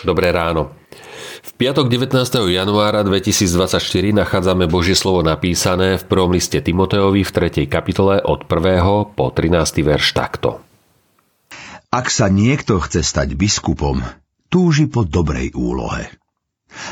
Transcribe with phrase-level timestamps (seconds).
[0.00, 0.72] Dobré ráno.
[1.44, 2.16] V piatok 19.
[2.48, 3.80] januára 2024
[4.16, 7.68] nachádzame Božie slovo napísané v prvom liste Timoteovi v 3.
[7.68, 8.80] kapitole od 1.
[9.12, 9.60] po 13.
[9.84, 10.64] verš takto.
[11.92, 14.00] Ak sa niekto chce stať biskupom,
[14.48, 16.08] túži po dobrej úlohe.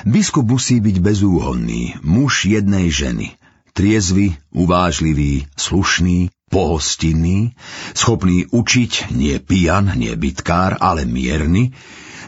[0.05, 3.41] Biskup musí byť bezúhonný, muž jednej ženy,
[3.73, 7.57] triezvy, uvážlivý, slušný, pohostinný,
[7.97, 11.73] schopný učiť, nie pijan, nie bitkár, ale mierny,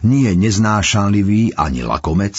[0.06, 2.36] nie neznášanlivý ani lakomec,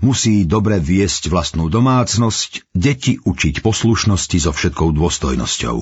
[0.00, 5.78] musí dobre viesť vlastnú domácnosť, deti učiť poslušnosti so všetkou dôstojnosťou.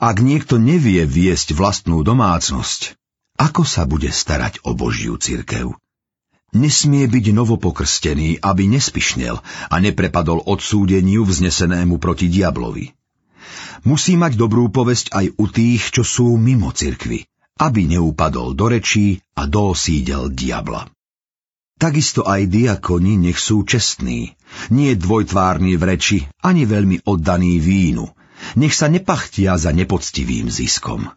[0.00, 2.96] Ak niekto nevie viesť vlastnú domácnosť,
[3.36, 5.76] ako sa bude starať o Božiu cirkev?
[6.56, 9.36] Nesmie byť novopokrstený, aby nespišnel
[9.68, 12.96] a neprepadol odsúdeniu vznesenému proti diablovi.
[13.84, 19.20] Musí mať dobrú povesť aj u tých, čo sú mimo cirkvy, aby neupadol do rečí
[19.32, 20.88] a do osídel diabla.
[21.76, 24.32] Takisto aj diakoni nech sú čestní,
[24.72, 28.08] nie dvojtvárni v reči, ani veľmi oddaní vínu.
[28.56, 31.12] Nech sa nepachtia za nepoctivým ziskom.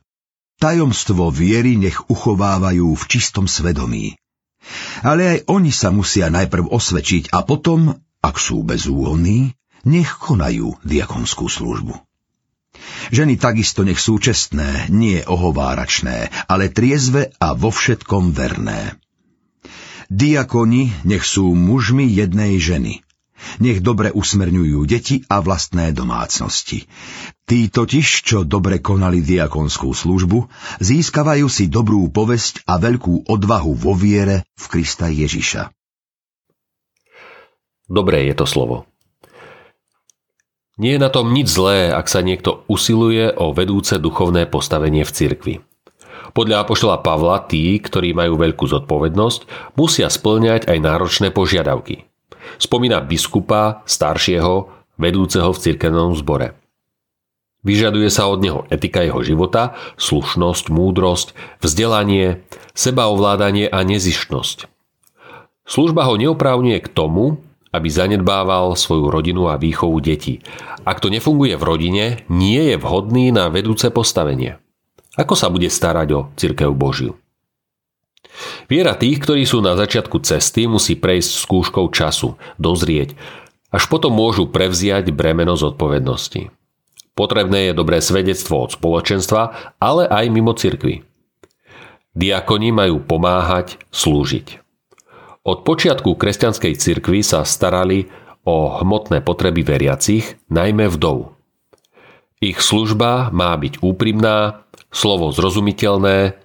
[0.59, 4.19] Tajomstvo viery nech uchovávajú v čistom svedomí.
[4.99, 9.55] Ale aj oni sa musia najprv osvedčiť a potom, ak sú bezúhonní,
[9.87, 12.08] nech konajú diakonskú službu.
[13.09, 18.97] Ženy takisto nech sú čestné, nie ohováračné, ale triezve a vo všetkom verné.
[20.09, 23.05] Diakoni nech sú mužmi jednej ženy.
[23.63, 26.85] Nech dobre usmerňujú deti a vlastné domácnosti.
[27.47, 30.51] Tí totiž, čo dobre konali diakonskú službu,
[30.83, 35.71] získavajú si dobrú povesť a veľkú odvahu vo viere v Krista Ježiša.
[37.89, 38.85] Dobré je to slovo.
[40.79, 45.11] Nie je na tom nič zlé, ak sa niekto usiluje o vedúce duchovné postavenie v
[45.11, 45.55] cirkvi.
[46.31, 52.07] Podľa apoštola Pavla tí, ktorí majú veľkú zodpovednosť, musia splňať aj náročné požiadavky.
[52.63, 56.55] Spomína biskupa, staršieho, vedúceho v cirkevnom zbore.
[57.59, 62.39] Vyžaduje sa od neho etika jeho života, slušnosť, múdrosť, vzdelanie,
[62.71, 64.71] sebaovládanie a nezišnosť.
[65.67, 70.41] Služba ho neoprávňuje k tomu, aby zanedbával svoju rodinu a výchovu detí.
[70.85, 74.57] Ak to nefunguje v rodine, nie je vhodný na vedúce postavenie.
[75.19, 77.19] Ako sa bude starať o cirkev Božiu?
[78.71, 83.17] Viera tých, ktorí sú na začiatku cesty, musí prejsť skúškou času, dozrieť,
[83.69, 86.49] až potom môžu prevziať bremeno zodpovednosti.
[87.13, 91.03] Potrebné je dobré svedectvo od spoločenstva, ale aj mimo cirkvy.
[92.15, 94.68] Diakoni majú pomáhať, slúžiť.
[95.47, 98.11] Od počiatku kresťanskej cirkvy sa starali
[98.43, 101.35] o hmotné potreby veriacich, najmä vdov.
[102.39, 106.39] Ich služba má byť úprimná, slovo zrozumiteľné,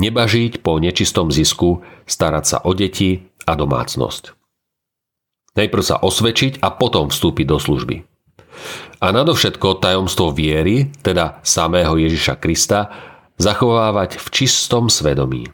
[0.00, 4.36] nebažiť po nečistom zisku, starať sa o deti a domácnosť.
[5.56, 7.96] Najprv sa osvedčiť a potom vstúpiť do služby.
[9.00, 12.92] A nadovšetko tajomstvo viery, teda samého Ježiša Krista,
[13.40, 15.48] zachovávať v čistom svedomí.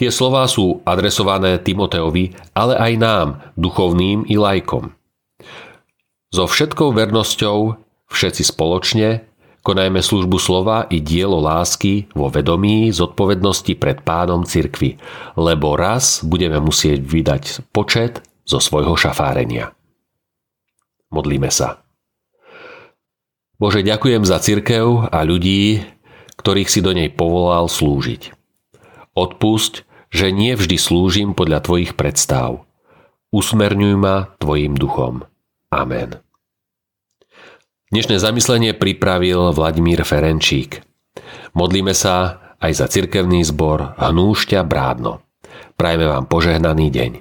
[0.00, 3.28] Tie slová sú adresované Timoteovi, ale aj nám,
[3.60, 4.96] duchovným i lajkom.
[6.32, 7.76] So všetkou vernosťou,
[8.08, 9.28] všetci spoločne,
[9.60, 14.96] konajme službu slova i dielo lásky vo vedomí zodpovednosti pred pánom cirkvy,
[15.36, 19.76] lebo raz budeme musieť vydať počet zo svojho šafárenia.
[21.12, 21.84] Modlíme sa.
[23.60, 25.84] Bože, ďakujem za cirkev a ľudí,
[26.40, 28.32] ktorých si do nej povolal slúžiť.
[29.12, 32.66] Odpusť, že nie vždy slúžim podľa Tvojich predstav.
[33.30, 35.22] Usmerňuj ma Tvojim duchom.
[35.70, 36.18] Amen.
[37.90, 40.82] Dnešné zamyslenie pripravil Vladimír Ferenčík.
[41.54, 45.22] Modlíme sa aj za cirkevný zbor Hnúšťa Brádno.
[45.74, 47.12] Prajme vám požehnaný deň.